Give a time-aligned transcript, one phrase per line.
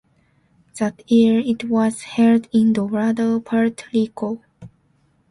[0.79, 4.41] That year, it was held in Dorado, Puerto Rico.